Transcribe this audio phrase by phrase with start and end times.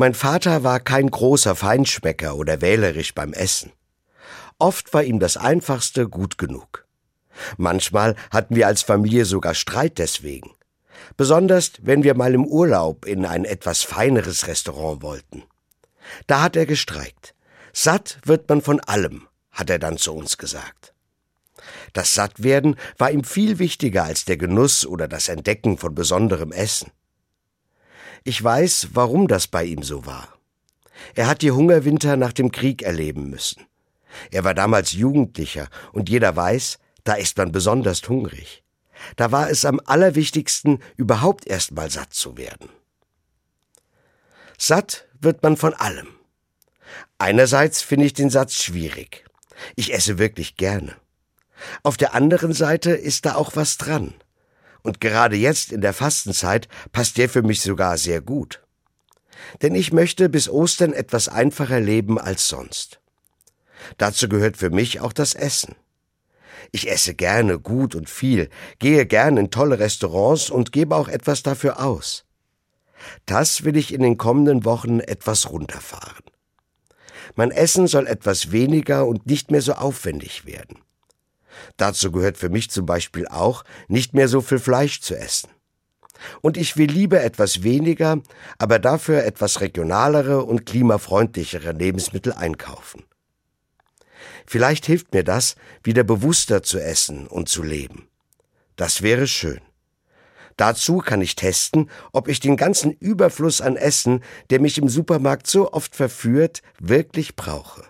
[0.00, 3.72] Mein Vater war kein großer Feinschmecker oder wählerisch beim Essen.
[4.56, 6.86] Oft war ihm das Einfachste gut genug.
[7.56, 10.52] Manchmal hatten wir als Familie sogar Streit deswegen.
[11.16, 15.42] Besonders wenn wir mal im Urlaub in ein etwas feineres Restaurant wollten.
[16.28, 17.34] Da hat er gestreikt.
[17.72, 20.94] Satt wird man von allem, hat er dann zu uns gesagt.
[21.92, 26.92] Das Sattwerden war ihm viel wichtiger als der Genuss oder das Entdecken von besonderem Essen.
[28.28, 30.28] Ich weiß, warum das bei ihm so war.
[31.14, 33.64] Er hat die Hungerwinter nach dem Krieg erleben müssen.
[34.30, 38.62] Er war damals Jugendlicher und jeder weiß, da ist man besonders hungrig.
[39.16, 42.68] Da war es am allerwichtigsten, überhaupt erst mal satt zu werden.
[44.58, 46.08] Satt wird man von allem.
[47.16, 49.24] Einerseits finde ich den Satz schwierig.
[49.74, 50.94] Ich esse wirklich gerne.
[51.82, 54.12] Auf der anderen Seite ist da auch was dran.
[54.82, 58.62] Und gerade jetzt in der Fastenzeit passt der für mich sogar sehr gut.
[59.62, 63.00] Denn ich möchte bis Ostern etwas einfacher leben als sonst.
[63.96, 65.74] Dazu gehört für mich auch das Essen.
[66.70, 71.42] Ich esse gerne gut und viel, gehe gern in tolle Restaurants und gebe auch etwas
[71.42, 72.24] dafür aus.
[73.26, 76.24] Das will ich in den kommenden Wochen etwas runterfahren.
[77.36, 80.78] Mein Essen soll etwas weniger und nicht mehr so aufwendig werden.
[81.76, 85.50] Dazu gehört für mich zum Beispiel auch, nicht mehr so viel Fleisch zu essen.
[86.40, 88.20] Und ich will lieber etwas weniger,
[88.58, 93.04] aber dafür etwas regionalere und klimafreundlichere Lebensmittel einkaufen.
[94.46, 98.08] Vielleicht hilft mir das, wieder bewusster zu essen und zu leben.
[98.76, 99.60] Das wäre schön.
[100.56, 105.46] Dazu kann ich testen, ob ich den ganzen Überfluss an Essen, der mich im Supermarkt
[105.46, 107.84] so oft verführt, wirklich brauche.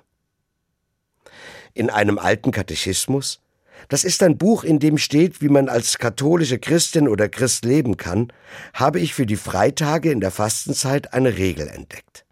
[1.73, 3.41] In einem alten Katechismus
[3.89, 7.97] das ist ein Buch, in dem steht, wie man als katholische Christin oder Christ leben
[7.97, 8.33] kann,
[8.75, 12.25] habe ich für die Freitage in der Fastenzeit eine Regel entdeckt.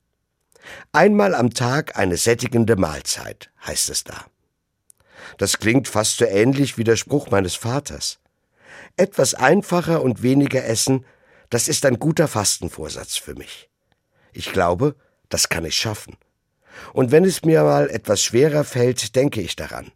[0.93, 4.27] Einmal am Tag eine sättigende Mahlzeit, heißt es da.
[5.39, 8.19] Das klingt fast so ähnlich wie der Spruch meines Vaters.
[8.97, 11.05] Etwas einfacher und weniger essen,
[11.51, 13.71] das ist ein guter Fastenvorsatz für mich.
[14.33, 14.97] Ich glaube,
[15.29, 16.17] das kann ich schaffen.
[16.93, 19.93] Und wenn es mir mal etwas schwerer fällt, denke ich daran.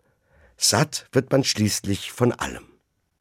[0.62, 2.69] Satt wird man schließlich von allem.